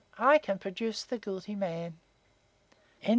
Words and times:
I 0.17 0.39
can 0.39 0.57
produce 0.57 1.03
the 1.03 1.19
guilty 1.19 1.53
man!" 1.53 1.99
XXVI. 3.03 3.09